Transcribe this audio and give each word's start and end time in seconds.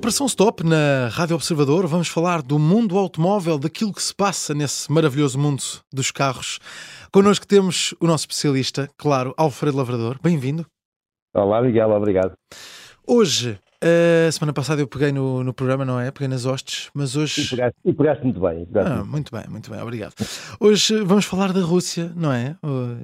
Operação 0.00 0.24
Stop 0.24 0.64
na 0.64 1.08
Rádio 1.12 1.36
Observador. 1.36 1.86
Vamos 1.86 2.08
falar 2.08 2.40
do 2.40 2.58
mundo 2.58 2.96
automóvel, 2.96 3.58
daquilo 3.58 3.92
que 3.92 4.02
se 4.02 4.14
passa 4.14 4.54
nesse 4.54 4.90
maravilhoso 4.90 5.38
mundo 5.38 5.62
dos 5.92 6.10
carros. 6.10 6.58
Connosco 7.12 7.46
temos 7.46 7.94
o 8.00 8.06
nosso 8.06 8.22
especialista, 8.22 8.88
claro, 8.96 9.34
Alfredo 9.36 9.76
Lavrador. 9.76 10.18
Bem-vindo. 10.22 10.64
Olá, 11.34 11.60
Miguel, 11.60 11.90
obrigado. 11.90 12.32
Hoje, 13.06 13.58
a 14.26 14.32
semana 14.32 14.54
passada 14.54 14.80
eu 14.80 14.88
peguei 14.88 15.12
no, 15.12 15.44
no 15.44 15.52
programa, 15.52 15.84
não 15.84 16.00
é? 16.00 16.10
Peguei 16.10 16.28
nas 16.28 16.46
hostes, 16.46 16.88
mas 16.94 17.14
hoje. 17.14 17.42
E 17.42 17.48
pegaste, 17.50 17.78
e 17.84 17.92
pegaste 17.92 18.24
muito 18.24 18.40
bem. 18.40 18.64
Pegaste 18.64 18.92
ah, 18.92 19.04
muito 19.04 19.30
bem, 19.30 19.44
muito 19.50 19.70
bem, 19.70 19.82
obrigado. 19.82 20.14
Hoje 20.58 20.98
vamos 21.04 21.26
falar 21.26 21.52
da 21.52 21.60
Rússia, 21.60 22.10
não 22.16 22.32
é? 22.32 22.56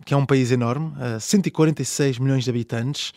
Que 0.07 0.15
é 0.15 0.17
um 0.17 0.25
país 0.25 0.51
enorme, 0.51 0.95
146 1.21 2.19
milhões 2.19 2.45
de 2.45 2.49
habitantes. 2.49 3.13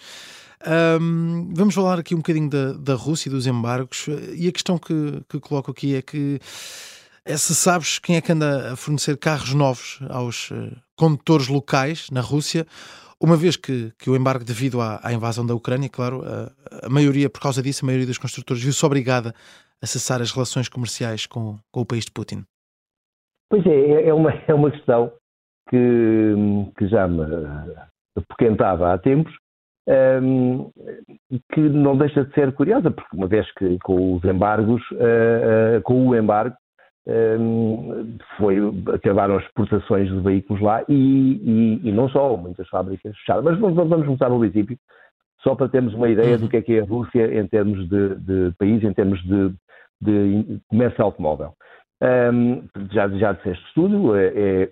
Um, 0.67 1.53
vamos 1.55 1.73
falar 1.73 1.99
aqui 1.99 2.13
um 2.13 2.17
bocadinho 2.17 2.49
da, 2.49 2.73
da 2.73 2.95
Rússia 2.95 3.29
e 3.29 3.31
dos 3.31 3.47
embargos. 3.47 4.07
E 4.35 4.47
a 4.47 4.51
questão 4.51 4.77
que, 4.77 5.21
que 5.29 5.39
coloco 5.39 5.71
aqui 5.71 5.95
é 5.95 6.01
que 6.01 6.39
é 7.25 7.37
se 7.37 7.53
sabes 7.55 7.99
quem 7.99 8.17
é 8.17 8.21
que 8.21 8.31
anda 8.31 8.73
a 8.73 8.75
fornecer 8.75 9.17
carros 9.17 9.53
novos 9.53 9.99
aos 10.09 10.51
uh, 10.51 10.75
condutores 10.97 11.47
locais 11.47 12.09
na 12.11 12.21
Rússia, 12.21 12.65
uma 13.21 13.35
vez 13.35 13.55
que, 13.55 13.91
que 13.99 14.09
o 14.09 14.15
embargo 14.15 14.43
devido 14.43 14.81
à, 14.81 14.99
à 15.03 15.13
invasão 15.13 15.45
da 15.45 15.53
Ucrânia, 15.53 15.89
claro, 15.89 16.23
a, 16.25 16.85
a, 16.85 16.89
maioria, 16.89 17.29
por 17.29 17.41
causa 17.41 17.61
disso, 17.61 17.83
a 17.83 17.87
maioria 17.87 18.07
dos 18.07 18.17
construtores 18.17 18.63
viu-se 18.63 18.85
obrigada 18.85 19.33
a 19.81 19.85
cessar 19.85 20.21
as 20.21 20.31
relações 20.31 20.67
comerciais 20.67 21.25
com, 21.25 21.57
com 21.71 21.81
o 21.81 21.85
país 21.85 22.05
de 22.05 22.11
Putin. 22.11 22.43
Pois 23.49 23.65
é, 23.65 23.69
é, 23.69 24.07
é 24.07 24.13
uma, 24.13 24.31
é 24.47 24.53
uma 24.53 24.71
questão 24.71 25.11
que, 25.69 26.33
que 26.77 26.87
já 26.87 27.07
me 27.07 27.21
apoquentava 28.17 28.93
há 28.93 28.97
tempos 28.97 29.33
um, 29.89 30.69
que 31.51 31.59
não 31.59 31.97
deixa 31.97 32.23
de 32.23 32.33
ser 32.33 32.51
curiosa, 32.53 32.91
porque 32.91 33.15
uma 33.15 33.27
vez 33.27 33.51
que 33.53 33.77
com 33.79 34.15
os 34.15 34.23
embargos, 34.23 34.81
uh, 34.91 35.77
uh, 35.77 35.81
com 35.83 36.07
o 36.07 36.15
embargo, 36.15 36.55
um, 37.07 38.17
foi, 38.37 38.57
acabaram 38.93 39.37
as 39.37 39.43
exportações 39.45 40.09
de 40.09 40.19
veículos 40.19 40.61
lá 40.61 40.83
e, 40.87 40.93
e, 40.93 41.89
e, 41.89 41.91
não 41.91 42.07
só, 42.09 42.37
muitas 42.37 42.67
fábricas 42.69 43.17
fechadas. 43.17 43.43
Mas 43.43 43.59
vamos, 43.59 43.89
vamos 43.89 44.05
começar 44.05 44.29
no 44.29 44.39
princípio, 44.39 44.77
só 45.41 45.55
para 45.55 45.69
termos 45.69 45.93
uma 45.95 46.09
ideia 46.09 46.37
do 46.37 46.47
que 46.47 46.57
é 46.57 46.61
que 46.61 46.73
é 46.73 46.81
a 46.81 46.85
Rússia 46.85 47.39
em 47.39 47.47
termos 47.47 47.89
de, 47.89 48.15
de 48.15 48.53
país, 48.59 48.83
em 48.83 48.93
termos 48.93 49.19
de, 49.23 49.53
de 50.01 50.59
comércio 50.67 51.03
automóvel. 51.03 51.53
Um, 52.01 52.63
já, 52.91 53.09
já 53.09 53.33
disseste 53.33 53.65
tudo, 53.73 54.15
é, 54.15 54.27
é, 54.27 54.69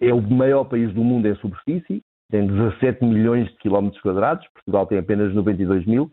é 0.00 0.14
o 0.14 0.22
maior 0.22 0.64
país 0.64 0.92
do 0.94 1.02
mundo 1.02 1.26
em 1.26 1.34
superfície, 1.36 2.02
tem 2.30 2.46
17 2.46 3.04
milhões 3.04 3.48
de 3.48 3.56
quilómetros 3.56 4.00
quadrados, 4.00 4.46
Portugal 4.54 4.86
tem 4.86 4.98
apenas 4.98 5.34
92 5.34 5.86
mil. 5.86 6.10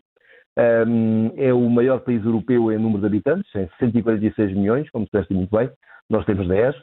Um, 0.57 1.31
é 1.37 1.53
o 1.53 1.69
maior 1.69 1.99
país 1.99 2.23
europeu 2.25 2.71
em 2.71 2.79
número 2.79 3.01
de 3.01 3.05
habitantes, 3.05 3.51
tem 3.51 3.69
146 3.79 4.55
milhões, 4.55 4.89
como 4.89 5.05
disseste 5.05 5.33
muito 5.33 5.55
bem, 5.55 5.69
nós 6.09 6.25
temos 6.25 6.47
10, 6.47 6.75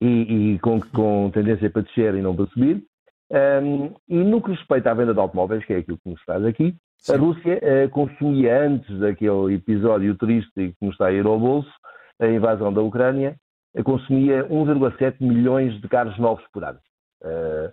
e, 0.00 0.54
e 0.54 0.58
com, 0.60 0.80
com, 0.80 1.30
tendência 1.30 1.68
para 1.68 1.82
descer 1.82 2.14
e 2.14 2.22
não 2.22 2.34
para 2.34 2.46
subir. 2.46 2.82
Um, 3.30 3.94
e 4.08 4.16
no 4.16 4.40
que 4.42 4.50
respeita 4.50 4.90
à 4.90 4.94
venda 4.94 5.12
de 5.12 5.20
automóveis, 5.20 5.64
que 5.64 5.74
é 5.74 5.78
aquilo 5.78 5.98
que 5.98 6.08
nos 6.08 6.24
traz 6.24 6.44
aqui, 6.44 6.74
Sim. 6.98 7.14
a 7.14 7.18
Rússia 7.18 7.60
uh, 7.62 7.90
consumia 7.90 8.66
antes 8.66 8.98
daquele 8.98 9.54
episódio 9.54 10.14
turístico 10.14 10.54
que 10.56 10.86
nos 10.86 10.94
está 10.94 11.06
a 11.06 11.12
ir 11.12 11.26
ao 11.26 11.38
bolso, 11.38 11.70
a 12.18 12.26
invasão 12.26 12.72
da 12.72 12.80
Ucrânia, 12.80 13.36
consumia 13.84 14.44
1,7 14.48 15.16
milhões 15.20 15.78
de 15.80 15.88
carros 15.88 16.18
novos 16.18 16.44
por 16.52 16.64
ano. 16.64 16.78
Uh, 17.22 17.72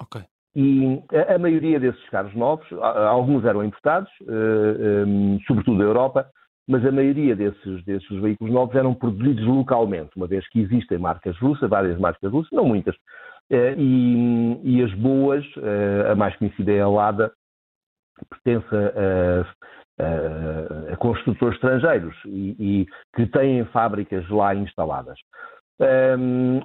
Ok. 0.00 0.22
E 0.56 1.00
a, 1.28 1.38
maioria 1.38 1.78
desses 1.78 2.08
carros 2.08 2.34
novos, 2.34 2.66
alguns 2.72 3.44
eram 3.44 3.64
importados, 3.64 4.10
eh, 4.22 5.04
ehm, 5.04 5.38
sobretudo 5.46 5.78
da 5.78 5.84
Europa, 5.84 6.28
mas 6.66 6.84
a 6.84 6.90
maioria 6.90 7.36
desses, 7.36 7.84
desses 7.84 8.20
veículos 8.20 8.52
novos 8.52 8.74
eram 8.74 8.92
produzidos 8.92 9.44
localmente, 9.44 10.10
uma 10.16 10.26
vez 10.26 10.48
que 10.48 10.60
existem 10.60 10.98
marcas 10.98 11.36
russas, 11.38 11.70
várias 11.70 11.98
marcas 11.98 12.32
russas, 12.32 12.50
não 12.52 12.64
muitas. 12.64 12.96
Uh, 13.50 13.74
e, 13.76 14.60
e, 14.62 14.82
as 14.84 14.92
boas, 14.94 15.44
a 16.08 16.14
mais 16.14 16.36
conhecida 16.36 16.70
é 16.70 16.80
a 16.80 16.88
Lada, 16.88 17.32
pertence 18.28 18.68
a, 18.72 19.44
a, 20.04 20.92
a 20.92 20.96
construtores 20.96 21.56
estrangeiros 21.56 22.14
e, 22.26 22.54
e, 22.60 22.86
que 23.16 23.26
têm 23.26 23.64
fábricas 23.66 24.28
lá 24.28 24.54
instaladas. 24.54 25.18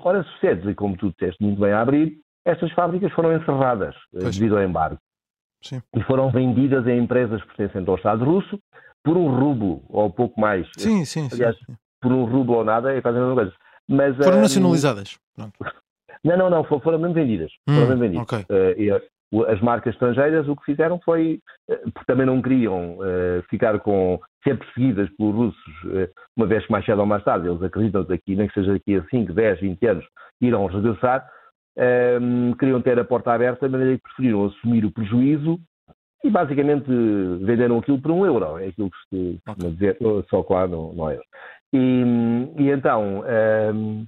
Ora, 0.03 0.23
sucede, 0.23 0.69
e 0.69 0.75
como 0.75 0.95
tu 0.97 1.09
disseste 1.09 1.41
muito 1.43 1.59
bem 1.59 1.71
a 1.71 1.81
abrir, 1.81 2.19
estas 2.45 2.71
fábricas 2.73 3.11
foram 3.13 3.35
encerradas 3.35 3.95
eh, 4.13 4.19
pois. 4.21 4.37
devido 4.37 4.57
ao 4.57 4.63
embargo. 4.63 4.97
Sim. 5.61 5.81
E 5.95 6.03
foram 6.03 6.29
vendidas 6.29 6.85
a 6.85 6.93
empresas 6.93 7.43
pertencentes 7.45 7.89
ao 7.89 7.95
Estado 7.95 8.23
russo 8.23 8.59
por 9.03 9.17
um 9.17 9.27
rublo 9.27 9.83
ou 9.89 10.09
pouco 10.11 10.39
mais. 10.39 10.67
Sim, 10.77 11.03
sim, 11.05 11.27
Aliás, 11.31 11.57
sim. 11.57 11.75
por 12.01 12.11
um 12.11 12.25
rublo 12.25 12.57
ou 12.57 12.63
nada 12.63 12.93
é 12.93 13.01
quase 13.01 13.17
a 13.17 13.21
mesma 13.21 13.35
coisa. 13.35 13.53
Mas, 13.87 14.15
foram 14.17 14.37
um, 14.37 14.41
nacionalizadas? 14.41 15.17
Pronto. 15.35 15.53
Não, 16.23 16.35
não, 16.35 16.49
não, 16.49 16.63
foram 16.63 16.97
mesmo 16.97 17.13
vendidas. 17.13 17.51
Hum, 17.69 17.75
foram 17.75 17.87
mesmo 17.89 18.01
vendidas. 18.01 18.23
Okay. 18.23 18.91
Uh, 18.91 19.45
as 19.47 19.61
marcas 19.61 19.93
estrangeiras 19.93 20.47
o 20.47 20.55
que 20.55 20.65
fizeram 20.65 20.99
foi, 21.05 21.39
porque 21.67 22.05
também 22.07 22.25
não 22.25 22.41
queriam 22.41 22.97
uh, 22.97 23.43
ficar 23.47 23.79
com, 23.79 24.19
ser 24.43 24.57
perseguidas 24.57 25.09
pelos 25.17 25.35
russos, 25.35 25.83
uh, 25.85 26.09
uma 26.37 26.47
vez 26.47 26.65
que 26.65 26.71
mais 26.71 26.85
cedo 26.85 26.99
ou 26.99 27.05
mais 27.05 27.23
tarde, 27.23 27.47
eles 27.47 27.61
acreditam 27.61 28.05
que 28.05 28.13
aqui, 28.13 28.35
nem 28.35 28.47
que 28.47 28.53
seja 28.53 28.73
daqui 28.73 28.95
a 28.95 29.03
5, 29.03 29.33
10, 29.33 29.59
20 29.59 29.87
anos, 29.87 30.05
irão 30.41 30.65
regressar, 30.67 31.27
um, 31.77 32.53
queriam 32.53 32.81
ter 32.81 32.99
a 32.99 33.05
porta 33.05 33.33
aberta, 33.33 33.67
de 33.67 33.71
maneira 33.71 33.97
que 33.97 34.03
preferiram 34.03 34.45
assumir 34.45 34.85
o 34.85 34.91
prejuízo 34.91 35.59
e 36.23 36.29
basicamente 36.29 36.87
venderam 37.41 37.77
aquilo 37.77 38.01
por 38.01 38.11
um 38.11 38.25
euro. 38.25 38.57
É 38.57 38.67
aquilo 38.67 38.89
que 38.89 38.97
se 39.09 39.39
costuma 39.45 39.71
dizer, 39.71 39.97
só 40.29 40.43
claro, 40.43 40.71
não, 40.71 40.93
não 40.93 41.09
é. 41.09 41.19
E, 41.73 42.03
e 42.57 42.69
então, 42.69 43.23
um, 43.73 44.05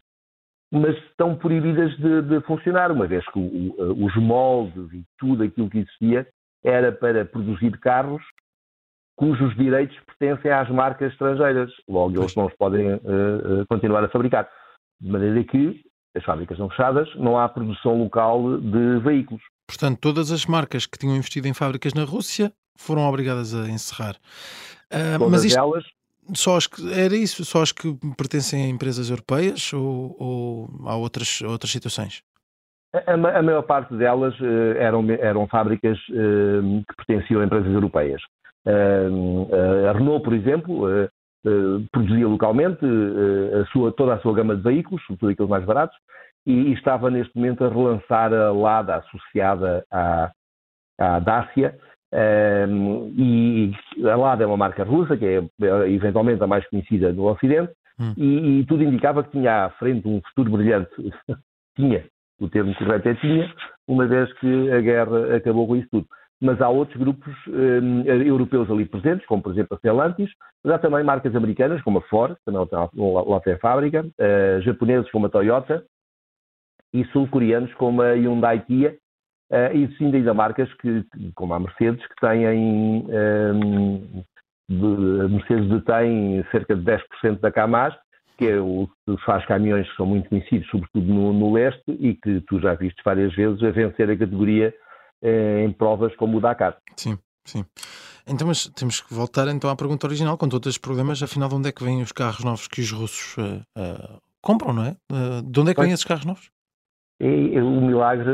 mas 0.72 0.98
estão 1.10 1.36
proibidas 1.36 1.96
de, 1.98 2.22
de, 2.24 2.42
funcionar, 2.42 2.92
uma 2.92 3.08
vez 3.08 3.26
que 3.32 3.40
o, 3.40 4.06
os 4.06 4.16
moldes 4.16 4.92
e 4.94 5.04
tudo 5.18 5.44
aquilo 5.44 5.70
que 5.70 5.80
existia 5.80 6.28
era 6.64 6.92
para 6.92 7.26
produzir 7.26 7.78
carros 7.80 8.24
cujos 9.18 9.56
direitos 9.56 9.98
pertencem 10.06 10.52
às 10.52 10.70
marcas 10.70 11.12
estrangeiras. 11.12 11.72
Logo, 11.90 12.18
eles 12.18 12.36
não 12.36 12.46
os 12.46 12.54
podem 12.54 12.94
uh, 12.94 13.66
continuar 13.68 14.04
a 14.04 14.10
fabricar. 14.10 14.48
De 15.02 15.10
maneira 15.10 15.44
que 15.44 15.84
as 16.18 16.24
fábricas 16.24 16.58
são 16.58 16.70
fechadas, 16.70 17.08
não 17.16 17.38
há 17.38 17.48
produção 17.48 17.98
local 17.98 18.58
de 18.60 19.00
veículos. 19.00 19.42
Portanto, 19.68 20.00
todas 20.00 20.32
as 20.32 20.46
marcas 20.46 20.86
que 20.86 20.98
tinham 20.98 21.16
investido 21.16 21.48
em 21.48 21.54
fábricas 21.54 21.94
na 21.94 22.04
Rússia 22.04 22.52
foram 22.78 23.04
obrigadas 23.04 23.54
a 23.54 23.70
encerrar. 23.70 24.16
Uh, 24.92 25.20
todas 25.20 25.32
mas 25.32 25.44
isto, 25.46 25.60
elas. 25.60 25.84
Só 26.34 26.58
as 26.58 26.68
que, 26.68 26.94
era 26.94 27.16
isso? 27.16 27.46
Só 27.46 27.62
as 27.62 27.72
que 27.72 27.98
pertencem 28.18 28.66
a 28.66 28.68
empresas 28.68 29.10
europeias 29.10 29.72
ou, 29.74 30.16
ou 30.20 30.70
há 30.86 30.96
outras, 30.96 31.42
outras 31.42 31.72
situações? 31.72 32.22
A, 32.94 33.14
a, 33.14 33.42
maior 33.42 33.64
parte 33.64 33.96
delas 33.96 34.38
uh, 34.40 34.78
eram, 34.78 35.10
eram 35.12 35.48
fábricas 35.48 35.98
uh, 36.10 36.84
que 36.88 36.96
pertenciam 36.96 37.42
a 37.42 37.46
empresas 37.46 37.72
europeias. 37.72 38.22
Uh, 38.66 39.88
a 39.90 39.94
Renault, 39.94 40.24
por 40.24 40.34
exemplo, 40.34 40.90
eh, 40.92 41.08
produzia 41.92 42.28
localmente 42.28 42.86
uh, 42.86 43.62
a 43.62 43.66
sua, 43.68 43.92
toda 43.92 44.16
a 44.16 44.20
sua 44.20 44.34
gama 44.34 44.56
de 44.56 44.62
veículos, 44.62 45.04
sobretudo 45.06 45.32
aqueles 45.32 45.50
mais 45.50 45.66
baratos, 45.66 45.98
e, 46.46 46.72
estava 46.74 47.10
neste 47.10 47.36
momento 47.36 47.64
a 47.66 47.70
relançar 47.70 48.34
a 48.34 48.52
Lada 48.52 48.96
associada 48.96 49.86
à, 49.92 50.32
à 50.98 51.20
Dacia. 51.20 51.78
Um, 52.14 53.14
e 53.18 53.74
a 54.06 54.16
Lada 54.16 54.44
é 54.44 54.48
uma 54.48 54.56
marca 54.56 54.84
russa, 54.84 55.18
que 55.18 55.26
é, 55.26 55.38
é 55.40 55.92
eventualmente 55.92 56.42
a 56.42 56.48
mais 56.48 56.66
conhecida 56.70 57.12
no 57.12 57.30
Ocidente, 57.30 57.74
hum. 58.00 58.14
e, 58.16 58.60
e, 58.60 58.66
tudo 58.66 58.84
indicava 58.84 59.24
que 59.24 59.32
tinha 59.32 59.66
à 59.66 59.70
frente 59.72 60.08
um 60.08 60.22
futuro 60.30 60.52
brilhante. 60.52 60.90
tinha, 61.76 62.06
o 62.40 62.48
termo 62.48 62.74
correto 62.76 63.10
é 63.10 63.16
tinha, 63.16 63.54
uma 63.88 64.08
vez 64.08 64.32
que 64.40 64.72
a 64.72 64.80
guerra 64.80 65.36
acabou 65.36 65.68
com 65.68 65.76
isso 65.76 65.90
tudo 65.92 66.08
mas 66.42 66.62
há 66.62 66.70
outros 66.70 66.98
grupos 66.98 67.34
um, 67.48 68.04
europeus 68.04 68.70
ali 68.70 68.86
presentes, 68.86 69.26
como 69.26 69.42
por 69.42 69.52
exemplo 69.52 69.76
a 69.76 69.78
Stellantis, 69.78 70.30
mas 70.64 70.76
há 70.76 70.80
também 70.80 71.04
marcas 71.04 71.36
americanas, 71.36 71.82
como 71.82 72.00
a 72.00 72.02
Ford, 72.04 72.36
também 72.46 72.62
lá 72.62 73.40
tem 73.42 73.54
a 73.54 73.60
fábrica, 73.60 74.06
uh, 74.06 74.62
japoneses 74.62 75.10
como 75.12 75.26
a 75.26 75.30
Toyota, 75.30 75.84
e 76.94 77.04
sul-coreanos 77.06 77.74
como 77.76 78.02
a 78.02 78.14
Hyundai 78.14 78.64
Kia, 78.66 78.96
uh, 79.52 79.76
e 79.76 79.88
sim 79.98 80.14
ainda 80.14 80.34
marcas 80.34 80.72
que, 80.76 81.04
como 81.36 81.54
a 81.54 81.60
Mercedes, 81.60 82.06
que 82.06 82.16
têm, 82.22 83.06
um, 83.08 84.24
de, 84.70 85.22
a 85.22 85.28
Mercedes 85.28 85.70
detém 85.70 86.46
cerca 86.52 86.76
de 86.76 86.84
10% 86.84 87.40
da 87.40 87.52
Camas, 87.52 87.96
que 88.38 88.46
é 88.46 88.60
o 88.60 88.88
que 89.06 89.18
faz 89.26 89.44
caminhões 89.48 89.90
que 89.90 89.96
são 89.96 90.06
muito 90.06 90.30
conhecidos, 90.30 90.70
sobretudo 90.70 91.08
no, 91.08 91.34
no 91.34 91.54
leste, 91.54 91.92
e 92.00 92.14
que 92.14 92.42
tu 92.42 92.60
já 92.60 92.76
viste 92.76 93.02
várias 93.04 93.34
vezes 93.34 93.64
a 93.64 93.72
vencer 93.72 94.10
a 94.12 94.18
categoria 94.18 94.68
eh, 94.68 94.78
em 95.22 95.72
provas 95.72 96.16
como 96.16 96.38
o 96.38 96.42
Dakar. 96.42 96.78
Sim, 96.96 97.18
sim. 97.46 97.66
Então, 98.28 98.48
mas 98.48 98.68
temos 98.70 99.00
que 99.00 99.14
voltar 99.14 99.48
então 99.48 99.70
à 99.70 99.76
pergunta 99.76 100.06
original, 100.06 100.38
com 100.38 100.50
todos 100.50 100.68
os 100.68 100.78
problemas, 100.78 101.24
afinal, 101.24 101.48
de 101.48 101.56
onde 101.56 101.70
é 101.70 101.72
que 101.72 101.84
vêm 101.84 102.02
os 102.02 102.12
carros 102.12 102.44
novos 102.44 102.68
que 102.68 102.82
os 102.82 102.92
russos 102.92 103.38
uh, 103.38 103.62
uh, 103.78 104.22
compram, 104.42 104.74
não 104.74 104.84
é? 104.84 104.96
Uh, 105.12 105.42
de 105.50 105.60
onde 105.60 105.72
é 105.72 105.74
que 105.74 105.82
vêm 105.82 105.92
esses 105.92 106.04
carros 106.04 106.26
novos? 106.26 106.52
E, 107.22 107.60
o 107.60 107.82
milagre 107.82 108.30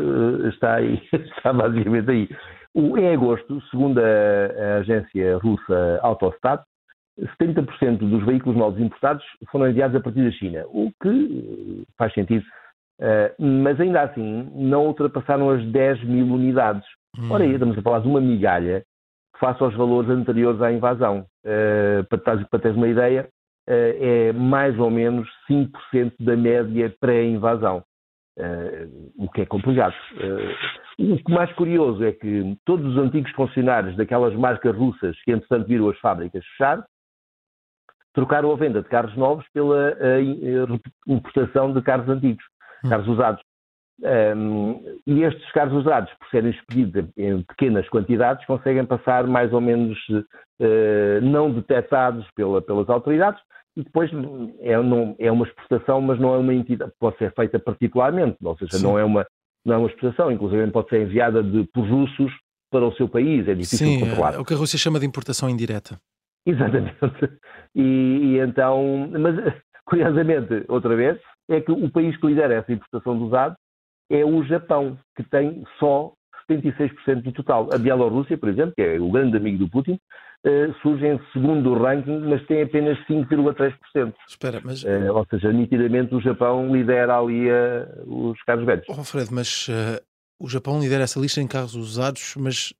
está 0.49 0.75
aí, 0.75 1.01
está 1.37 1.53
basicamente 1.53 2.09
aí. 2.09 2.29
O, 2.73 2.97
em 2.97 3.13
agosto, 3.13 3.61
segundo 3.69 3.99
a, 3.99 4.03
a 4.03 4.77
agência 4.79 5.37
russa 5.37 5.99
Autostat, 6.01 6.63
70% 7.39 7.97
dos 7.97 8.25
veículos 8.25 8.57
novos 8.57 8.81
importados 8.81 9.23
foram 9.51 9.69
enviados 9.69 9.95
a 9.95 9.99
partir 10.01 10.23
da 10.23 10.31
China, 10.31 10.65
o 10.69 10.91
que 11.01 11.85
faz 11.97 12.11
sentido, 12.13 12.43
mas 13.39 13.79
ainda 13.79 14.01
assim 14.03 14.49
não 14.55 14.87
ultrapassaram 14.87 15.49
as 15.49 15.65
10 15.65 16.03
mil 16.03 16.25
unidades. 16.27 16.85
Hum. 17.17 17.31
Ora, 17.31 17.43
aí 17.43 17.53
estamos 17.53 17.77
a 17.77 17.81
falar 17.81 17.99
de 17.99 18.07
uma 18.07 18.21
migalha 18.21 18.83
face 19.39 19.61
aos 19.61 19.75
valores 19.75 20.09
anteriores 20.09 20.61
à 20.61 20.71
invasão. 20.71 21.25
Para, 22.09 22.45
para 22.49 22.59
teres 22.59 22.77
uma 22.77 22.87
ideia, 22.87 23.27
é 23.67 24.31
mais 24.33 24.77
ou 24.79 24.89
menos 24.89 25.27
5% 25.49 26.13
da 26.19 26.35
média 26.35 26.93
pré-invasão. 26.99 27.83
Uh, 28.37 29.13
o 29.15 29.29
que 29.29 29.41
é 29.41 29.45
complicado. 29.45 29.93
Uh, 30.13 31.13
o 31.13 31.23
que 31.23 31.31
mais 31.31 31.53
curioso 31.53 32.03
é 32.03 32.11
que 32.11 32.57
todos 32.65 32.83
os 32.85 32.97
antigos 32.97 33.31
funcionários 33.33 33.95
daquelas 33.95 34.33
marcas 34.33 34.75
russas 34.75 35.15
que, 35.23 35.31
entretanto, 35.31 35.67
viram 35.67 35.89
as 35.89 35.99
fábricas 35.99 36.43
fechar, 36.47 36.83
trocaram 38.11 38.51
a 38.51 38.55
venda 38.55 38.81
de 38.81 38.89
carros 38.89 39.15
novos 39.15 39.45
pela 39.53 39.91
uh, 39.91 40.81
importação 41.07 41.73
de 41.73 41.81
carros 41.83 42.09
antigos. 42.09 42.43
Carros 42.89 43.07
usados. 43.07 43.41
Um, 44.35 44.81
e 45.05 45.21
estes 45.21 45.51
carros 45.51 45.73
usados, 45.73 46.11
por 46.19 46.27
serem 46.29 46.51
expedidos 46.51 47.05
em 47.15 47.41
pequenas 47.43 47.87
quantidades, 47.89 48.45
conseguem 48.45 48.85
passar 48.85 49.25
mais 49.27 49.53
ou 49.53 49.61
menos 49.61 49.97
não 51.21 51.51
detectados 51.51 52.25
pela, 52.35 52.61
pelas 52.61 52.89
autoridades 52.89 53.41
e 53.75 53.83
depois 53.83 54.11
é, 54.59 54.77
não, 54.81 55.15
é 55.17 55.31
uma 55.31 55.45
exportação, 55.45 55.99
mas 55.99 56.19
não 56.19 56.33
é 56.35 56.37
uma 56.37 56.53
entidade, 56.53 56.91
pode 56.99 57.17
ser 57.17 57.33
feita 57.33 57.59
particularmente, 57.59 58.37
ou 58.43 58.57
seja, 58.57 58.77
não 58.79 58.99
é, 58.99 59.03
uma, 59.03 59.25
não 59.65 59.75
é 59.75 59.77
uma 59.77 59.87
exportação, 59.87 60.31
inclusive 60.31 60.69
pode 60.71 60.89
ser 60.89 61.01
enviada 61.01 61.43
de, 61.43 61.63
por 61.73 61.87
russos 61.87 62.31
para 62.71 62.85
o 62.85 62.93
seu 62.93 63.07
país, 63.07 63.47
é 63.47 63.53
difícil 63.53 63.87
Sim, 63.87 63.97
de 63.97 64.05
controlar. 64.05 64.35
É 64.35 64.37
o 64.37 64.45
que 64.45 64.53
a 64.53 64.57
Rússia 64.57 64.77
chama 64.77 64.99
de 64.99 65.05
importação 65.05 65.49
indireta. 65.49 65.99
Exatamente. 66.45 66.97
E, 67.75 67.81
e, 67.81 68.39
então, 68.39 69.09
mas 69.19 69.33
curiosamente, 69.83 70.63
outra 70.67 70.95
vez, 70.95 71.19
é 71.49 71.61
que 71.61 71.71
o 71.71 71.89
país 71.91 72.15
que 72.17 72.27
lidera 72.27 72.55
essa 72.55 72.71
importação 72.71 73.17
de 73.17 73.23
usados 73.23 73.57
é 74.09 74.23
o 74.23 74.43
Japão, 74.43 74.97
que 75.15 75.23
tem 75.23 75.63
só 75.79 76.13
76% 76.49 77.21
do 77.21 77.31
total. 77.31 77.69
A 77.73 77.77
Bielorrússia, 77.77 78.37
por 78.37 78.49
exemplo, 78.49 78.73
que 78.75 78.81
é 78.81 78.99
o 78.99 79.09
grande 79.11 79.37
amigo 79.37 79.59
do 79.59 79.69
Putin, 79.69 79.93
uh, 80.45 80.73
surge 80.81 81.07
em 81.07 81.19
segundo 81.31 81.73
ranking, 81.73 82.19
mas 82.19 82.45
tem 82.47 82.61
apenas 82.61 82.97
5,3%. 83.07 84.13
Espera, 84.27 84.61
mas... 84.63 84.83
Uh, 84.83 85.13
ou 85.13 85.25
seja, 85.29 85.51
nitidamente 85.51 86.13
o 86.13 86.21
Japão 86.21 86.73
lidera 86.75 87.17
ali 87.17 87.49
uh, 87.49 88.29
os 88.29 88.41
carros 88.43 88.65
velhos. 88.65 88.85
Oh, 88.89 89.03
Fred, 89.03 89.33
mas 89.33 89.67
o 90.39 90.49
Japão 90.49 90.79
lidera 90.79 91.03
essa 91.03 91.19
lista 91.19 91.41
em 91.41 91.47
carros 91.47 91.75
usados, 91.75 92.35
mas 92.37 92.73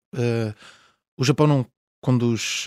o 1.18 1.24
Japão 1.24 1.48
não 1.48 1.66
conduz 2.02 2.66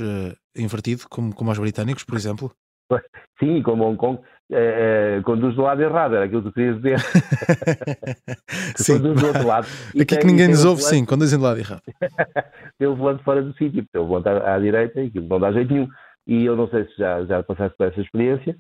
invertido, 0.57 1.03
como, 1.11 1.35
como 1.35 1.51
os 1.51 1.59
britânicos, 1.59 2.05
por 2.05 2.17
exemplo? 2.17 2.51
Sim, 3.39 3.63
como 3.63 3.85
Hong 3.85 3.99
Kong 3.99 4.19
é, 4.53 5.17
é, 5.19 5.23
conduz 5.23 5.57
do 5.57 5.63
lado 5.63 5.83
errado, 5.83 6.15
era 6.15 6.25
aquilo 6.25 6.43
que 6.43 6.49
tu 6.51 6.55
querias 6.55 6.77
dizer. 6.77 7.01
sim. 8.77 8.95
conduz 8.95 9.21
do 9.21 9.27
outro 9.27 9.47
lado. 9.47 9.67
Aqui 9.89 10.05
tem, 10.05 10.19
que 10.21 10.27
ninguém 10.27 10.49
nos 10.49 10.65
ouve, 10.65 10.83
volante... 10.83 10.99
sim, 10.99 11.05
conduzem 11.05 11.39
do 11.39 11.45
lado 11.45 11.59
errado. 11.59 11.83
tem 12.79 12.89
o 12.89 12.95
volante 12.95 13.25
fora 13.25 13.43
do 13.43 13.53
sítio, 13.55 13.85
tem 13.93 14.01
o 14.01 14.07
volante 14.07 14.29
à, 14.29 14.55
à 14.55 14.59
direita 14.59 15.01
e 15.01 15.09
aquilo 15.09 15.27
não 15.27 15.41
dá 15.41 15.53
jeito 15.53 15.73
nenhum. 15.73 15.89
E 16.27 16.45
eu 16.45 16.57
não 16.57 16.69
sei 16.69 16.85
se 16.85 16.97
já, 16.97 17.25
já 17.25 17.43
passaste 17.43 17.77
por 17.77 17.89
essa 17.89 18.01
experiência. 18.01 18.57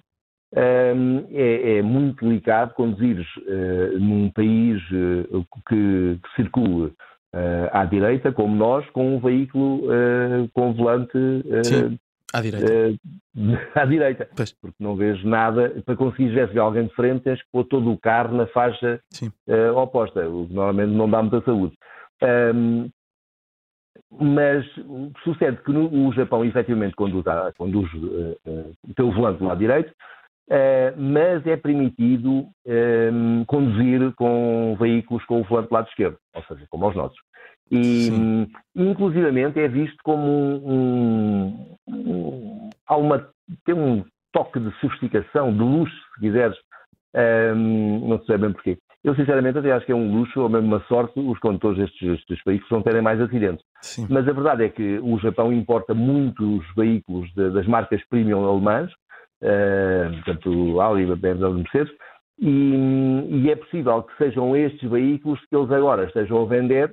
Um, 0.54 1.26
é, 1.32 1.78
é, 1.78 1.82
muito 1.82 2.24
delicado 2.24 2.72
conduzires 2.74 3.26
uh, 3.38 3.98
num 3.98 4.30
país 4.30 4.80
uh, 4.90 5.44
que, 5.68 6.18
que 6.22 6.34
circula 6.36 6.86
uh, 6.86 7.68
à 7.72 7.84
direita, 7.84 8.32
como 8.32 8.54
nós, 8.54 8.88
com 8.90 9.16
um 9.16 9.20
veículo 9.20 9.88
com 10.54 10.72
volante 10.72 11.18
à 12.32 12.40
direita. 12.40 12.66
Uh, 12.66 12.98
à 13.74 13.84
direita. 13.84 14.28
Pois. 14.36 14.52
Porque 14.52 14.76
não 14.80 14.96
vejo 14.96 15.26
nada. 15.28 15.82
Para 15.84 15.96
conseguir 15.96 16.30
ver 16.30 16.58
alguém 16.58 16.86
de 16.86 16.94
frente, 16.94 17.22
tens 17.22 17.42
que 17.42 17.48
pôr 17.52 17.64
todo 17.64 17.90
o 17.90 17.98
carro 17.98 18.36
na 18.36 18.46
faixa 18.48 19.00
uh, 19.22 19.76
oposta, 19.76 20.28
o 20.28 20.46
que 20.46 20.54
normalmente 20.54 20.92
não 20.92 21.08
dá 21.08 21.22
muita 21.22 21.40
saúde. 21.42 21.76
Um, 22.22 22.88
mas 24.10 24.64
sucede 25.24 25.58
que 25.62 25.72
no, 25.72 26.08
o 26.08 26.12
Japão 26.12 26.44
efetivamente 26.44 26.94
conduz, 26.94 27.24
conduz 27.56 27.92
uh, 27.94 28.36
uh, 28.46 29.02
o 29.02 29.12
volante 29.12 29.38
do 29.38 29.46
lado 29.46 29.58
direito, 29.58 29.90
uh, 30.50 30.94
mas 30.96 31.46
é 31.46 31.56
permitido 31.56 32.48
um, 32.66 33.44
conduzir 33.46 34.12
com 34.14 34.76
veículos 34.78 35.24
com 35.26 35.40
o 35.40 35.44
volante 35.44 35.68
do 35.68 35.74
lado 35.74 35.88
esquerdo, 35.88 36.18
ou 36.34 36.42
seja, 36.44 36.66
como 36.70 36.88
os 36.88 36.96
nossos. 36.96 37.18
E, 37.70 38.08
Sim. 38.08 38.46
inclusivamente, 38.74 39.58
é 39.58 39.68
visto 39.68 39.96
como 40.04 40.22
um, 40.22 41.76
um, 41.88 42.70
há 42.86 42.96
uma, 42.96 43.28
tem 43.64 43.74
um 43.74 44.04
toque 44.32 44.60
de 44.60 44.70
sofisticação, 44.80 45.52
de 45.52 45.62
luxo, 45.62 45.96
se 46.14 46.20
quiseres, 46.20 46.56
um, 47.56 48.08
não 48.08 48.22
sei 48.24 48.38
bem 48.38 48.52
porquê. 48.52 48.78
Eu, 49.02 49.14
sinceramente, 49.14 49.58
até 49.58 49.72
acho 49.72 49.86
que 49.86 49.92
é 49.92 49.94
um 49.94 50.12
luxo 50.12 50.40
ou 50.40 50.48
mesmo 50.48 50.66
uma 50.66 50.80
sorte 50.88 51.18
os 51.20 51.38
condutores 51.38 51.78
destes, 51.78 52.08
destes 52.08 52.40
veículos 52.44 52.70
não 52.70 52.82
terem 52.82 53.02
mais 53.02 53.20
acidentes. 53.20 53.64
Sim. 53.80 54.06
Mas 54.10 54.28
a 54.28 54.32
verdade 54.32 54.64
é 54.64 54.68
que 54.68 54.98
o 54.98 55.18
Japão 55.18 55.52
importa 55.52 55.94
muitos 55.94 56.64
veículos 56.76 57.32
de, 57.34 57.50
das 57.50 57.66
marcas 57.66 58.02
premium 58.08 58.44
alemãs, 58.44 58.90
uh, 59.42 60.12
portanto, 60.24 60.80
Audi, 60.80 61.06
BMW, 61.06 61.54
Mercedes, 61.54 61.92
e, 62.38 63.22
e, 63.30 63.50
é 63.50 63.56
possível 63.56 64.02
que 64.02 64.16
sejam 64.18 64.54
estes 64.54 64.90
veículos 64.90 65.40
que 65.48 65.56
eles 65.56 65.70
agora 65.70 66.04
estejam 66.04 66.42
a 66.42 66.46
vender 66.46 66.92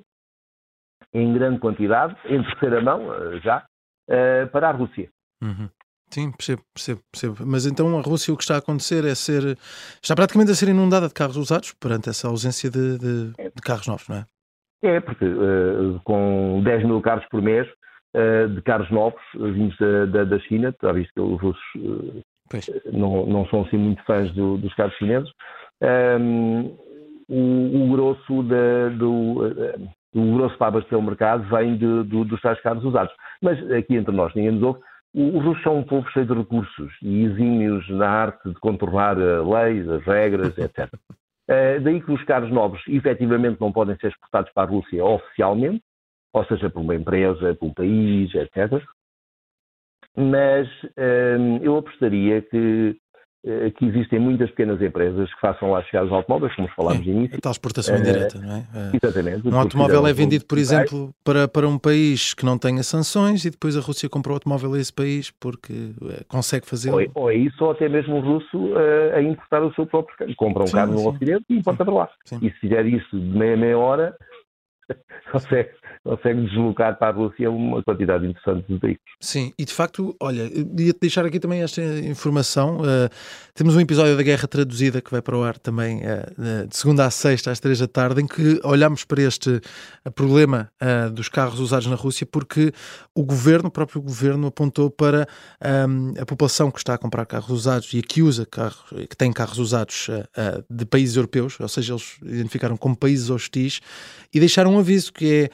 em 1.14 1.34
grande 1.34 1.60
quantidade, 1.60 2.16
em 2.26 2.42
terceira 2.44 2.82
mão, 2.82 3.14
eh, 3.14 3.40
já, 3.42 3.66
uh, 4.10 4.48
para 4.52 4.70
a 4.70 4.72
Rússia. 4.72 5.10
Uhum. 5.42 5.70
Sim, 6.10 6.32
percebo, 6.32 6.62
percebo, 6.74 7.02
percebo. 7.12 7.36
Mas 7.46 7.66
então 7.66 7.98
a 7.98 8.02
Rússia 8.02 8.34
o 8.34 8.38
que 8.38 8.44
está 8.44 8.56
a 8.56 8.60
acontecer 8.60 9.04
é 9.04 9.16
ser. 9.16 9.58
está 10.02 10.16
praticamente 10.16 10.52
a 10.52 10.56
ser 10.56 10.70
inundada 10.70 11.08
de 11.08 11.14
carros 11.14 11.38
usados 11.38 11.74
perante 11.74 12.10
essa 12.10 12.28
ausência 12.28 12.70
de, 12.70 13.00
de, 13.00 13.32
de 13.32 13.62
carros 13.64 13.88
novos, 13.88 14.08
não 14.08 14.18
é? 14.18 14.26
É, 14.84 15.00
porque 15.00 15.26
uh, 15.26 16.00
com 16.04 16.62
10 16.64 16.86
mil 16.86 17.02
carros 17.02 17.26
por 17.30 17.42
mês 17.42 17.68
uh, 18.16 18.48
de 18.48 18.62
carros 18.62 18.92
novos 18.92 19.22
vindos 19.34 19.76
da, 20.12 20.24
da, 20.24 20.40
China, 20.40 20.76
já 20.82 20.92
visto 20.92 21.14
que 21.14 21.22
os 21.22 21.42
russos 21.42 21.64
não, 22.92 23.26
não 23.26 23.48
são 23.48 23.64
assim 23.64 23.78
muito 23.78 24.04
fãs 24.04 24.32
do, 24.34 24.58
dos 24.58 24.74
carros 24.76 24.96
chineses, 24.98 25.32
um, 26.20 26.78
o, 27.28 27.86
o, 27.86 27.92
grosso 27.92 28.44
da, 28.44 28.90
do, 28.90 29.40
o 30.14 30.38
grosso 30.38 30.58
para 30.58 30.68
abastecer 30.68 30.98
o 30.98 31.02
mercado 31.02 31.44
vem 31.50 31.76
de, 31.78 32.04
de, 32.04 32.24
dos 32.24 32.42
tais 32.42 32.60
carros 32.62 32.84
usados. 32.84 33.14
Mas 33.42 33.60
aqui 33.72 33.96
entre 33.96 34.16
nós, 34.16 34.34
ninguém 34.36 34.52
nos 34.52 34.64
ouve, 34.64 34.80
os 35.14 35.44
russos 35.44 35.64
são 35.64 35.78
um 35.78 35.84
povo 35.84 36.10
cheio 36.10 36.26
de 36.26 36.34
recursos 36.34 36.92
e 37.02 37.24
exímios 37.24 37.88
na 37.90 38.10
arte 38.10 38.50
de 38.50 38.56
contornar 38.56 39.16
leis, 39.16 39.88
as 39.88 40.04
regras, 40.04 40.58
etc. 40.58 40.92
Uh, 40.94 40.98
eh, 41.50 41.80
daí 41.80 42.02
que 42.02 42.12
os 42.12 42.24
carros 42.24 42.52
novos 42.52 42.82
efetivamente 42.88 43.62
não 43.62 43.72
podem 43.72 43.96
ser 43.98 44.08
exportados 44.08 44.52
para 44.54 44.64
a 44.64 44.72
Rússia 44.72 45.06
oficialmente, 45.06 45.84
ou 46.34 46.44
seja, 46.46 46.70
por 46.70 46.82
uma 46.82 46.96
empresa, 46.96 47.54
por 47.54 47.68
um 47.68 47.74
país, 47.74 48.34
etc. 48.34 48.84
Mas 50.16 50.68
uh, 50.84 51.60
eu 51.62 51.78
apostaria 51.78 52.42
que 52.42 52.96
eh, 52.96 53.03
que 53.78 53.86
existem 53.86 54.20
muitas 54.20 54.50
pequenas 54.52 54.82
empresas 54.82 55.34
que 55.34 55.40
façam 55.42 55.72
lá 55.72 55.84
chegar 55.84 56.06
os 56.06 56.12
automóveis, 56.12 56.56
como 56.56 56.68
falámos 56.70 57.06
é, 57.06 57.12
no 57.12 57.18
início. 57.18 57.38
A 57.38 57.42
tal 57.42 57.52
exportação 57.52 57.98
indireta, 57.98 58.40
não 58.40 58.56
é? 58.56 58.60
Eh, 58.74 59.00
exatamente. 59.04 59.48
Um 59.48 59.60
automóvel 59.60 60.08
é 60.08 60.14
vendido, 60.14 60.46
por 60.46 60.58
exemplo, 60.58 61.14
para, 61.26 61.46
para 61.46 61.68
um 61.68 61.78
país 61.78 62.34
que 62.34 62.46
não 62.46 62.58
tenha 62.58 62.82
sanções 62.84 63.44
e 63.44 63.50
depois 63.50 63.76
a 63.76 63.82
Rússia 63.82 64.08
compra 64.08 64.32
o 64.32 64.36
automóvel 64.36 64.74
a 64.76 64.80
esse 64.80 64.94
país 64.94 65.30
porque 65.30 65.74
eh, 65.74 66.24
consegue 66.30 66.66
fazer. 66.66 66.92
Ou, 66.92 67.06
ou 67.16 67.32
é 67.32 67.36
isso, 67.36 67.64
ou 67.66 67.72
até 67.72 67.90
mesmo 67.90 68.16
o 68.16 68.22
russo 68.22 68.58
uh, 68.58 69.16
a 69.16 69.22
importar 69.22 69.62
o 69.62 69.74
seu 69.74 69.86
próprio 69.86 70.18
carro. 70.18 70.36
Compra 70.38 70.64
um 70.64 70.68
sim, 70.68 70.74
carro 70.74 70.94
no 70.94 71.10
Ocidente 71.10 71.46
e 71.50 71.58
importa 71.58 71.84
para 71.84 71.94
lá. 71.94 72.10
Sim. 72.24 72.40
E 72.42 72.50
se 72.50 72.60
fizer 72.60 72.86
isso 72.86 73.20
de 73.20 73.38
meia 73.38 73.58
meia 73.58 73.78
hora, 73.78 74.16
consegue, 75.32 75.70
consegue 76.04 76.42
deslocar 76.42 76.98
para 76.98 77.08
a 77.08 77.12
Rússia 77.12 77.50
uma 77.50 77.82
quantidade 77.82 78.26
interessante 78.26 78.66
de 78.68 78.78
veículos. 78.78 79.14
Sim, 79.22 79.54
e 79.58 79.64
de 79.64 79.72
facto, 79.72 80.16
olha, 80.20 80.44
ia-te 80.44 81.00
deixar 81.00 81.26
aqui 81.26 81.40
também 81.40 81.62
esta 81.62 81.82
informação. 81.82 82.80
Uh, 82.80 83.10
temos 83.54 83.76
um 83.76 83.80
episódio 83.80 84.18
da 84.18 84.22
Guerra 84.22 84.46
Traduzida 84.48 85.02
que 85.02 85.10
vai 85.10 85.22
para 85.22 85.38
o 85.38 85.44
ar 85.44 85.58
também 85.58 86.02
uh, 86.02 86.68
de 86.68 86.76
segunda 86.76 87.06
a 87.06 87.10
sexta 87.10 87.52
às 87.52 87.60
três 87.60 87.80
da 87.80 87.88
tarde, 87.88 88.22
em 88.22 88.28
que 88.28 88.60
olhamos 88.66 89.06
para 89.06 89.22
este 89.22 89.50
uh, 89.50 90.12
problema 90.12 90.70
dos 91.14 91.30
carros 91.30 91.60
usados 91.60 91.88
na 91.88 91.96
Rússia, 91.96 92.26
porque 92.26 92.74
o 93.16 93.24
governo, 93.24 93.70
o 93.70 93.72
próprio 93.72 94.02
governo, 94.02 94.48
apontou 94.48 94.90
para 94.90 95.26
um, 95.88 96.14
a 96.20 96.26
população 96.26 96.70
que 96.70 96.78
está 96.78 96.96
a 96.96 96.98
comprar 96.98 97.26
carros 97.26 97.50
usados 97.50 97.94
e 97.94 98.02
que 98.02 98.22
usa 98.22 98.46
carros, 98.46 98.90
que 99.10 99.16
tem 99.16 99.32
carros 99.32 99.58
usados 99.58 100.10
de 100.70 100.86
países 100.86 101.16
europeus, 101.16 101.60
ou 101.60 101.68
seja, 101.68 101.94
eles 101.94 102.18
identificaram 102.22 102.76
como 102.76 102.96
países 102.96 103.30
hostis 103.30 103.80
e 104.34 104.40
deixaram 104.40 104.74
um 104.74 104.80
aviso 104.80 105.14
que 105.14 105.34
é 105.34 105.50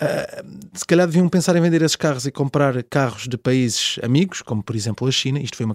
Uh, 0.00 0.68
se 0.72 0.86
calhar 0.86 1.06
deviam 1.06 1.28
pensar 1.28 1.54
em 1.56 1.60
vender 1.60 1.82
esses 1.82 1.96
carros 1.96 2.24
e 2.24 2.32
comprar 2.32 2.82
carros 2.84 3.28
de 3.28 3.36
países 3.36 3.98
amigos, 4.02 4.40
como 4.40 4.62
por 4.62 4.74
exemplo 4.74 5.06
a 5.06 5.10
China. 5.10 5.38
Isto 5.38 5.58
foi, 5.58 5.66
uma, 5.66 5.74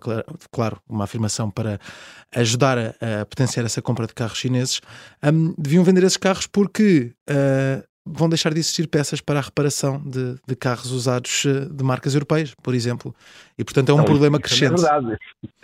claro, 0.52 0.78
uma 0.90 1.04
afirmação 1.04 1.52
para 1.52 1.80
ajudar 2.36 2.78
a, 2.78 3.22
a 3.22 3.26
potenciar 3.26 3.66
essa 3.66 3.82
compra 3.82 4.08
de 4.08 4.14
carros 4.14 4.38
chineses. 4.38 4.82
Um, 5.24 5.54
deviam 5.58 5.84
vender 5.84 6.04
esses 6.04 6.18
carros 6.18 6.48
porque 6.48 7.14
uh, 7.30 7.84
vão 8.06 8.30
deixar 8.30 8.54
de 8.54 8.60
existir 8.60 8.88
peças 8.88 9.20
para 9.20 9.40
a 9.40 9.42
reparação 9.42 10.02
de, 10.02 10.36
de 10.48 10.56
carros 10.56 10.92
usados 10.92 11.44
eh, 11.46 11.66
de 11.72 11.84
marcas 11.84 12.14
europeias, 12.14 12.54
por 12.62 12.76
exemplo. 12.76 13.16
E, 13.58 13.64
portanto, 13.64 13.90
é 13.90 13.94
um 13.94 13.98
Não, 13.98 14.06
problema 14.06 14.38
isso, 14.38 14.54
isso 14.54 14.60
crescente. 14.60 14.86
É 14.86 14.92
verdade. 14.92 15.18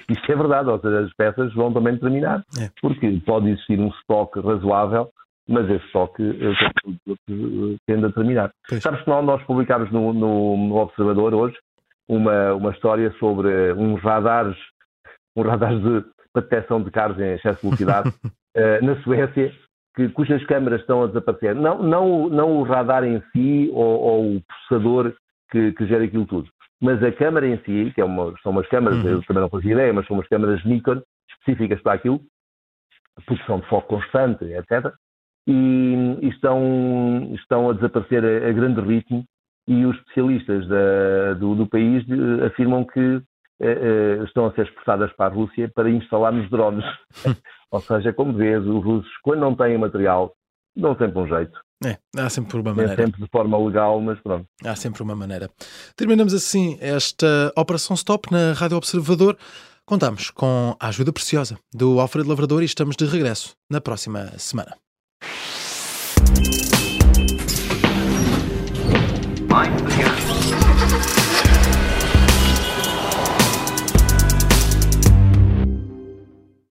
Isso 0.09 0.31
é 0.31 0.35
verdade, 0.35 0.69
ou 0.69 0.79
seja, 0.81 1.01
as 1.01 1.13
peças 1.13 1.53
vão 1.53 1.71
também 1.71 1.97
terminar, 1.97 2.43
É. 2.59 2.71
porque 2.81 3.21
pode 3.25 3.49
existir 3.49 3.79
um 3.79 3.89
estoque 3.89 4.39
razoável, 4.39 5.09
mas 5.51 5.70
esse 5.70 5.86
estoque 5.86 6.24
eh, 6.24 7.77
tende 7.86 8.05
a 8.05 8.12
terminar. 8.12 8.51
Pois. 8.67 8.81
Sabes 8.81 9.01
que 9.01 9.10
nós, 9.10 9.25
nós 9.25 9.43
publicámos 9.43 9.91
no, 9.91 10.13
no- 10.13 10.58
no 10.58 10.75
Observador 10.77 11.34
hoje 11.34 11.58
uma, 12.08 12.53
uma 12.53 12.72
história 12.72 13.12
sobre 13.20 13.50
eh, 13.51 13.74
uns 13.74 14.01
radares, 14.01 14.58
um 15.36 15.41
radares 15.43 15.81
de 15.81 16.03
detecção 16.36 16.81
de 16.81 16.89
carros 16.91 17.20
em 17.20 17.34
excesso 17.34 17.55
de 17.58 17.62
velocidade 17.63 18.13
eh, 18.55 18.81
na 18.81 18.96
Suécia, 19.03 19.53
que, 19.96 20.08
cujas 20.10 20.43
câmaras 20.46 20.81
estão 20.81 21.03
a 21.03 21.08
desaparecer. 21.08 21.53
Não, 21.55 21.81
não, 21.84 22.24
o- 22.24 22.29
não 22.29 22.58
o 22.58 22.63
radar 22.63 23.03
em 23.03 23.22
si 23.31 23.70
ou, 23.74 24.00
ou 24.00 24.36
o 24.38 24.41
processador 24.41 25.13
que, 25.51 25.74
que 25.74 25.86
gera 25.86 26.05
aquilo 26.05 26.25
tudo, 26.25 26.50
mas 26.81 27.03
a 27.03 27.12
câmara 27.12 27.46
em 27.48 27.58
si, 27.65 27.91
que 27.93 28.00
é 28.01 28.05
uma- 28.05 28.34
são 28.41 28.51
umas 28.53 28.67
câmaras, 28.67 29.03
Uhum. 29.03 29.10
eu 29.12 29.24
também 29.25 29.41
não 29.41 29.50
fazia 29.50 29.74
ideia, 29.74 29.91
mas 29.93 30.08
são 30.08 30.15
umas 30.15 30.27
câmaras 30.29 30.63
Nikon 30.63 31.01
específicas 31.29 31.81
para 31.81 31.93
aquilo, 31.93 32.22
porque 33.27 33.43
são 33.46 33.60
de 33.60 33.67
foco 33.67 33.88
constante, 33.89 34.46
etc. 34.46 34.93
E, 35.48 36.17
e 36.21 36.29
estão, 36.29 37.31
estão 37.33 37.69
a 37.69 37.74
desaparecer 37.74 38.24
a, 38.24 38.50
a 38.50 38.51
grande 38.51 38.79
ritmo 38.81 39.24
e 39.67 39.86
os 39.86 39.95
especialistas 39.98 40.67
da- 40.67 41.33
do, 41.39 41.55
do 41.55 41.67
país 41.67 42.03
eh, 42.10 42.45
afirmam 42.45 42.83
que 42.86 43.21
eh, 43.60 44.19
eh, 44.19 44.24
estão 44.25 44.45
a 44.45 44.53
ser 44.53 44.65
exportadas 44.67 45.12
para 45.13 45.31
a 45.31 45.36
Rússia 45.36 45.71
para 45.74 45.89
instalar 45.89 46.31
nos 46.31 46.50
drones. 46.50 46.86
Ou 47.71 47.79
seja, 47.81 48.12
como 48.13 48.33
vês, 48.33 48.65
os 48.65 48.83
russos, 48.83 49.12
quando 49.24 49.39
não 49.39 49.55
têm 49.55 49.77
material, 49.77 50.33
dão 50.75 50.95
sempre 50.98 51.19
um 51.19 51.27
jeito. 51.27 51.60
É, 51.83 51.98
há 52.17 52.29
sempre 52.29 52.57
uma 52.57 52.63
Nem 52.74 52.75
maneira. 52.86 53.03
sempre 53.03 53.21
de 53.24 53.29
forma 53.31 53.57
legal, 53.57 54.00
mas 54.01 54.19
pronto. 54.19 54.45
Há 54.63 54.75
sempre 54.75 55.01
uma 55.01 55.15
maneira. 55.15 55.50
Terminamos 55.95 56.33
assim 56.33 56.77
esta 56.79 57.51
Operação 57.57 57.95
Stop 57.95 58.31
na 58.31 58.53
Rádio 58.53 58.77
Observador. 58.77 59.36
Contamos 59.86 60.29
com 60.29 60.75
a 60.79 60.88
ajuda 60.89 61.12
preciosa 61.12 61.57
do 61.74 62.00
Alfredo 62.00 62.29
Lavrador 62.29 62.62
e 62.62 62.65
estamos 62.65 62.95
de 62.95 63.05
regresso 63.05 63.55
na 63.69 63.81
próxima 63.81 64.27
semana. 64.38 64.75
Mind 69.51 69.77
the 69.79 69.89
gap. 69.98 71.30